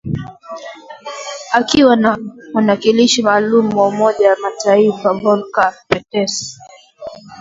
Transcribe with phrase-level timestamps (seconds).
[1.53, 2.17] Akiwa na
[2.53, 6.57] mwakilishi maalum wa Umoja wa Mataifa, Volker Perthes